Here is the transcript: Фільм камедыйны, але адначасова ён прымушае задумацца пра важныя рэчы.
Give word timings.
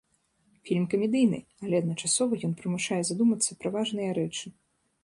Фільм 0.69 0.87
камедыйны, 0.93 1.39
але 1.65 1.75
адначасова 1.83 2.33
ён 2.51 2.57
прымушае 2.63 3.01
задумацца 3.13 3.51
пра 3.63 3.69
важныя 3.79 4.09
рэчы. 4.23 4.47